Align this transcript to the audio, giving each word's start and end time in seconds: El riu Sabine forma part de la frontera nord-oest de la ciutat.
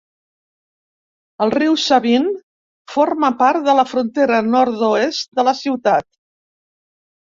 El 1.45 1.53
riu 1.57 1.77
Sabine 1.83 2.33
forma 2.95 3.31
part 3.45 3.71
de 3.71 3.79
la 3.83 3.87
frontera 3.95 4.43
nord-oest 4.51 5.35
de 5.41 5.51
la 5.51 5.59
ciutat. 5.65 6.13